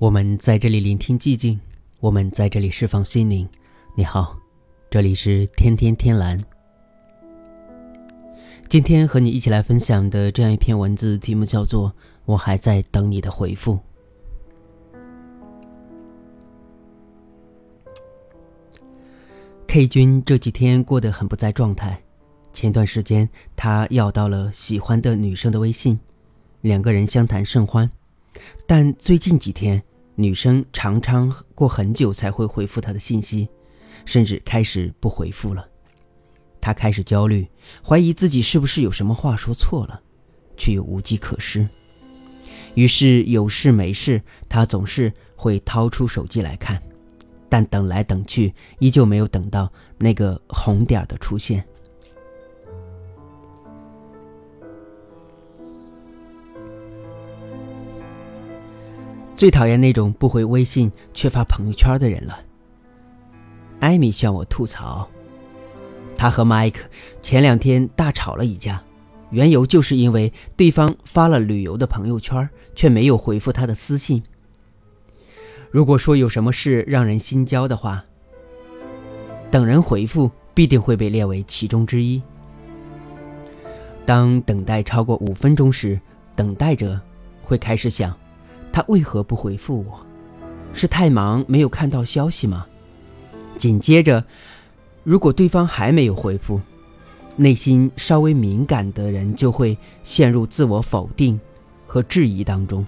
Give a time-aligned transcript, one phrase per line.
[0.00, 1.60] 我们在这里聆听寂静，
[1.98, 3.46] 我们在这里释放心灵。
[3.94, 4.34] 你好，
[4.88, 6.42] 这里是天天天蓝。
[8.66, 11.90] 今天和你一起来分享的这样一篇文字，题目叫做
[12.24, 13.74] 《我还在等你的回复》。
[19.66, 22.02] K 君这几天过得很不在状态，
[22.54, 26.00] 前段时间他要到了喜欢的女生的微信，
[26.62, 27.90] 两个人相谈甚欢，
[28.66, 29.82] 但最近几天。
[30.20, 33.48] 女生常常过很久才会回复他的信息，
[34.04, 35.66] 甚至开始不回复了。
[36.60, 37.48] 他开始焦虑，
[37.82, 39.98] 怀疑自己是不是有什么话说错了，
[40.58, 41.66] 却又无计可施。
[42.74, 46.80] 于是有事没事，他总是会掏出手机来看，
[47.48, 51.64] 但等来等去，依旧没有等到那个红点的出现。
[59.40, 62.40] 最讨厌那种不回微信却发朋友圈的人了。
[63.80, 65.08] 艾米向我吐槽，
[66.14, 66.86] 她和麦克
[67.22, 68.82] 前两天大吵了一架，
[69.30, 74.22] 缘由就是因为对方发了旅游的朋友圈，却没有回复他的私信。
[75.70, 78.04] 如果说有什么事让人心焦的话，
[79.50, 82.20] 等人回复必定会被列为其中之一。
[84.04, 85.98] 当等待超过五分钟时，
[86.36, 87.00] 等待者
[87.42, 88.14] 会开始想。
[88.72, 90.00] 他为何不回复我？
[90.72, 92.66] 是太忙没有看到消息吗？
[93.58, 94.24] 紧接着，
[95.02, 96.60] 如果对方还没有回复，
[97.36, 101.38] 内心稍微敏感的人就会陷入自我否定
[101.86, 102.86] 和质疑当中。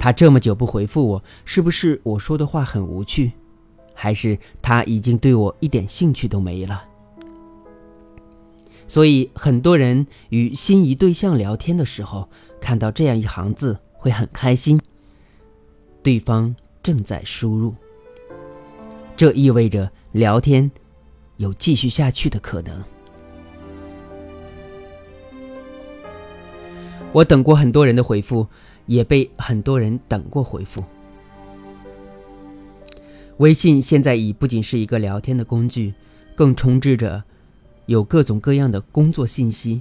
[0.00, 3.32] 他这么久不回复我，是不是我说的话很无趣，
[3.94, 6.82] 还是他已经对我一点兴趣都没了？
[8.86, 12.28] 所以，很多人与心仪对象聊天的时候，
[12.60, 13.78] 看到这样一行字。
[14.04, 14.78] 会很开心。
[16.02, 17.74] 对方正在输入，
[19.16, 20.70] 这意味着聊天
[21.38, 22.84] 有继续下去的可能。
[27.12, 28.46] 我等过很多人的回复，
[28.84, 30.84] 也被很多人等过回复。
[33.38, 35.94] 微信现在已不仅是一个聊天的工具，
[36.34, 37.24] 更充斥着
[37.86, 39.80] 有各种各样的工作信息。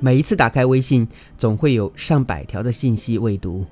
[0.00, 3.66] 每一次打开微信，总会有上百条的信息未读。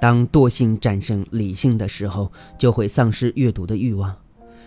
[0.00, 4.14] 当惰性战胜理性的时候，就会丧失阅读的欲望。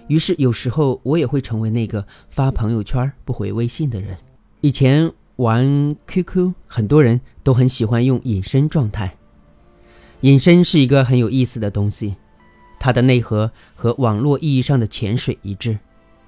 [0.07, 4.17] 于是，有时候我也会成为那个发朋友圈不回微信的人。
[4.61, 9.15] 以前玩 QQ，很多人都很喜欢用隐身状态。
[10.21, 12.15] 隐身是一个很有意思的东西，
[12.79, 15.77] 它的内核和网络意义上的潜水一致。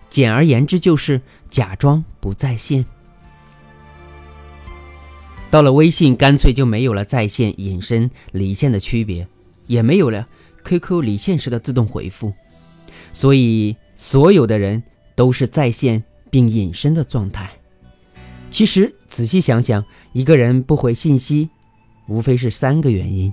[0.09, 2.85] 简而言之，就是假装不在线。
[5.53, 9.27] 到了微信，干脆就没有了在线、隐身、离线的区别，
[9.67, 10.27] 也没有了
[10.63, 12.33] QQ 离线时的自动回复，
[13.13, 14.81] 所以所有的人
[15.13, 17.51] 都是在线并隐身的状态。
[18.49, 21.47] 其实仔细想想，一个人不回信息，
[22.07, 23.31] 无非是三个原因：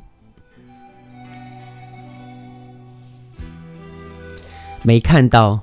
[4.82, 5.58] 没看到、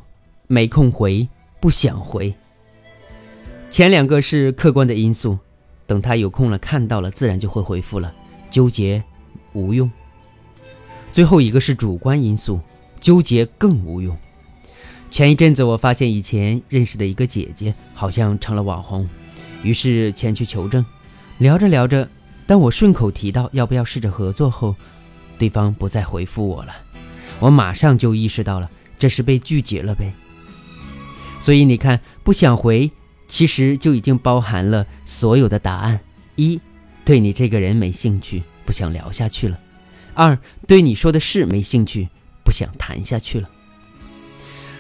[0.48, 1.30] 没空回、
[1.60, 2.34] 不想回。
[3.70, 5.38] 前两个是客观的因素。
[5.88, 8.14] 等他有空了，看到了，自然就会回复了。
[8.52, 9.02] 纠结
[9.54, 9.90] 无用。
[11.10, 12.60] 最后一个是主观因素，
[13.00, 14.16] 纠结更无用。
[15.10, 19.08] 前一阵子我发现以前认识的一个姐姐好像成了网红，
[19.64, 20.86] 于是前去求证。
[21.38, 22.08] 聊着聊着，
[22.46, 24.76] 当我顺口提到要不要试着合作后，
[25.40, 26.76] 对方不再回复我了。
[27.40, 30.12] 我马上就意识到了，这是被拒绝了呗。
[31.40, 32.92] 所以你看，不想回。
[33.28, 36.00] 其实就已经包含了所有的答案：
[36.36, 36.60] 一，
[37.04, 39.58] 对你这个人没兴趣，不想聊下去了；
[40.14, 42.08] 二，对你说的事没兴趣，
[42.44, 43.50] 不想谈下去了。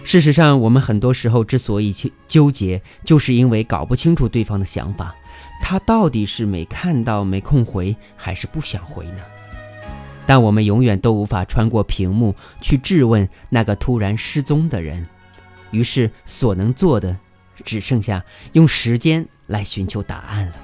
[0.03, 5.13] 事实上，我们很多时候之所以去纠结，就是因为搞不清楚对方的想法，
[5.61, 9.19] 他到底是没看到、没空回，还是不想回呢？
[10.25, 15.05] 但我们永远都无法穿过屏幕去质问那个突然失踪的人，
[15.71, 17.17] 于是所能做的。
[17.63, 18.23] 只剩下
[18.53, 20.55] 用时间来寻求答案了，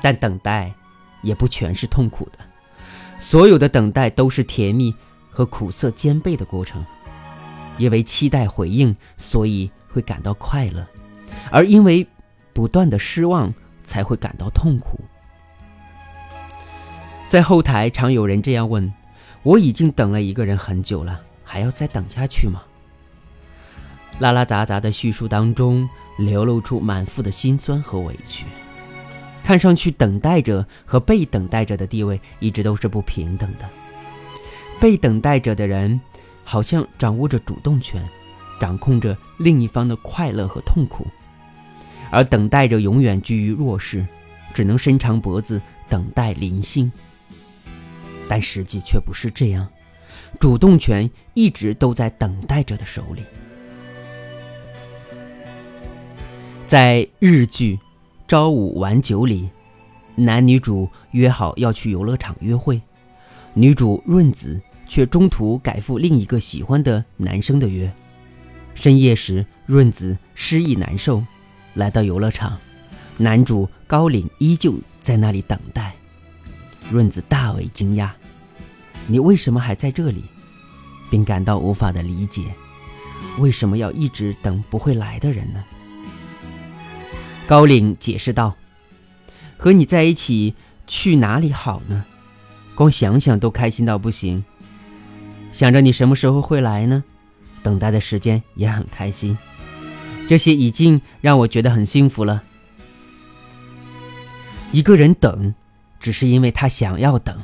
[0.00, 0.72] 但等待
[1.22, 2.38] 也不全是痛苦的，
[3.18, 4.94] 所有的等待都是甜蜜
[5.30, 6.84] 和苦涩兼备的过程。
[7.76, 10.84] 因为期待回应，所以会感到快乐；
[11.50, 12.06] 而因为
[12.52, 13.52] 不断的失望，
[13.82, 15.00] 才会感到痛苦。
[17.26, 18.92] 在后台常有人这样问
[19.42, 22.62] ：“我已经等了一个人很久了，还要再等下去吗？”
[24.20, 25.88] 拉拉杂杂的叙述当中，
[26.18, 28.46] 流露出满腹的心酸和委屈。
[29.42, 33.68] 看上去等待者和被等待者的地位一直都是不平等的。
[34.80, 36.00] 被等待者的人
[36.44, 38.02] 好像掌握着主动权，
[38.60, 41.06] 掌控着另一方的快乐和痛苦，
[42.10, 44.06] 而等待者永远居于弱势，
[44.54, 46.90] 只能伸长脖子等待临幸。
[48.28, 49.68] 但实际却不是这样，
[50.40, 53.22] 主动权一直都在等待者的手里。
[56.66, 57.76] 在日剧
[58.26, 59.50] 《朝五晚九》里，
[60.14, 62.80] 男女主约好要去游乐场约会，
[63.52, 64.58] 女主润子
[64.88, 67.92] 却中途改赴另一个喜欢的男生的约。
[68.74, 71.22] 深夜时，润子失意难受，
[71.74, 72.58] 来到游乐场，
[73.18, 75.94] 男主高岭依旧在那里等待。
[76.90, 78.08] 润子大为惊讶
[79.06, 80.24] ：“你为什么还在这里？”
[81.10, 82.42] 并感到无法的理解，
[83.38, 85.62] 为什么要一直等不会来的人呢？
[87.46, 88.54] 高岭解释道
[89.56, 90.54] ：“和你在一起，
[90.86, 92.04] 去哪里好呢？
[92.74, 94.44] 光想想都开心到不行。
[95.52, 97.04] 想着你什么时候会来呢？
[97.62, 99.36] 等待的时间也很开心。
[100.26, 102.42] 这些已经让我觉得很幸福了。
[104.72, 105.54] 一个人等。”
[106.00, 107.40] 只是因为他想要等，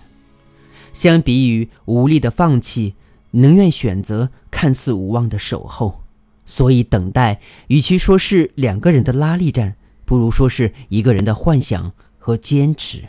[0.92, 2.94] 相比于无力的放弃，
[3.30, 6.04] 宁愿选择看似无望的守候。
[6.44, 9.76] 所以，等待与其说是两个人的拉力战，
[10.10, 13.06] 不如说是一个人的幻想和坚持。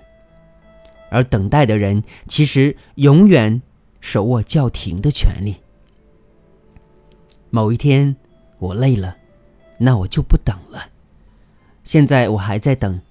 [1.09, 3.59] 而等待的人，其实永远
[4.01, 5.55] 手握叫停的权利。
[7.49, 8.15] 某一天，
[8.59, 9.17] 我累了，
[9.79, 10.91] 那我就不等了。
[11.83, 13.01] 现在我还在等，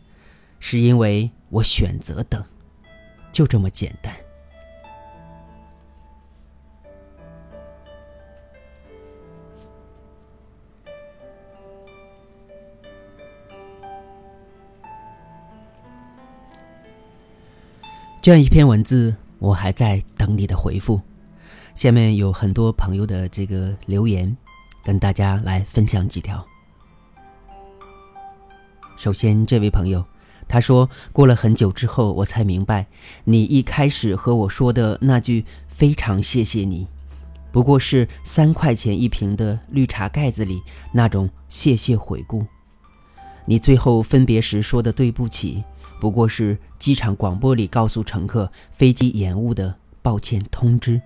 [0.61, 1.29] 是因为。
[1.49, 2.45] 我选择等，
[3.33, 4.15] 就这么简单。
[18.23, 21.01] 这样一篇文字，我还在等你的回复。
[21.75, 24.37] 下面有很多朋友的这个留言，
[24.85, 26.47] 跟大家来分享几条。
[28.99, 30.05] 首先，这位朋友。
[30.47, 32.87] 他说：“过了很久之后，我才明白，
[33.25, 36.87] 你一开始和我说的那句‘非常谢谢你’，
[37.51, 40.61] 不过是三块钱一瓶的绿茶盖子里
[40.93, 42.45] 那种谢谢回顾。
[43.47, 45.63] 你最后分别时说的对不起，
[46.01, 51.01] 不过是机场广播里告诉乘客飞机延误的抱歉通知。”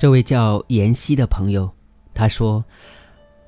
[0.00, 1.70] 这位叫妍希的朋友，
[2.14, 2.64] 他说，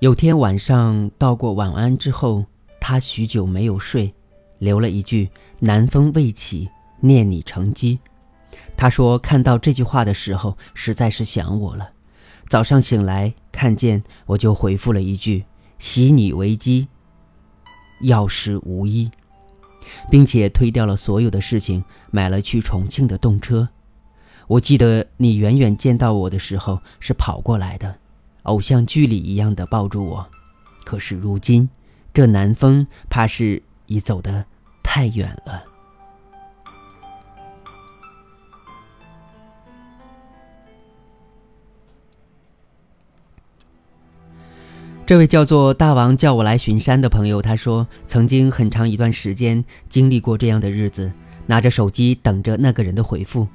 [0.00, 2.44] 有天晚上道过晚安之后，
[2.82, 4.12] 他许久没有睡，
[4.58, 5.30] 留了一句
[5.60, 6.68] “南风未起，
[6.98, 8.00] 念你成机”。
[8.76, 11.88] 他说看到这句话的时候，实在是想我了。
[12.48, 15.44] 早上醒来看见，我就回复了一句
[15.78, 16.88] “喜你为机，
[18.00, 19.08] 药师无医”，
[20.10, 23.68] 并且推掉了所有的事情，买了去重庆的动车。
[24.48, 27.94] 我记得你远远见到我的时候是跑过来的，
[28.42, 30.28] 偶像剧里一样的抱住我。
[30.84, 31.70] 可是如今，
[32.14, 34.44] 这南风怕是已走得
[34.82, 35.62] 太远了。
[45.04, 51.12] 这位叫做大王叫我来巡山的朋友，他说曾经很长一段时间经历过这样的日子，
[51.46, 53.46] 拿着手机等着那个人的回复。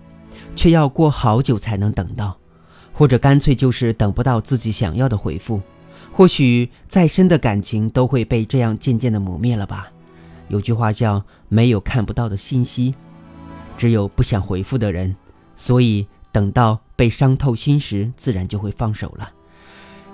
[0.56, 2.38] 却要过好久才能等到，
[2.94, 5.62] 或者干脆就是等不到自己想要的回复。
[6.18, 9.88] 或许再深的感情都会被这样渐渐的磨灭了吧。
[10.48, 12.96] 有句话叫“没有看不到的信息，
[13.78, 15.16] 只有不想回复的人”。
[15.56, 19.30] 所以等到被伤透心时，自然就会放手了。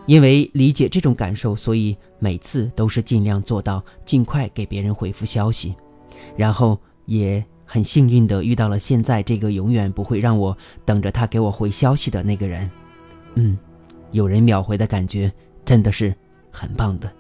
[0.05, 5.73] 因为理解这种感受，所以每次都是尽量做到尽快给别人回复消息，
[6.35, 7.41] 然后也。
[7.65, 10.55] 很幸运的遇到了现在这个永远不会让我
[10.85, 12.69] 等着他给我回消息的那个人，
[13.33, 13.57] 嗯，
[14.11, 15.31] 有人秒回的感觉
[15.65, 16.13] 真的是
[16.51, 17.11] 很棒的。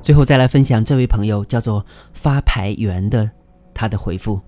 [0.00, 3.30] 最后再来分享这位朋友叫做发牌员的
[3.74, 4.40] 他的回复，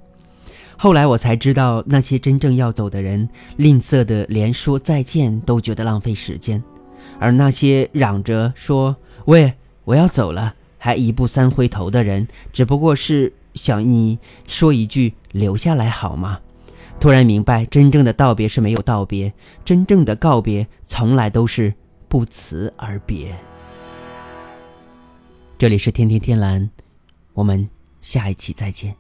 [0.77, 6.63] 后来我才知道那些真正要走的人吝啬的连说再见都觉得浪费时间，
[7.19, 8.97] 而那些嚷着说。
[9.27, 16.41] 喂，我要走了，还一步三回头的人，只不过是想你说一句留下来好吗？
[17.03, 19.33] 突然明白，真正的道别是没有道别，
[19.65, 21.75] 真正的告别从来都是
[22.09, 23.37] 不辞而别。
[25.59, 26.71] 这里是天天天蓝，
[27.33, 27.69] 我们
[28.01, 28.95] 下一期再见。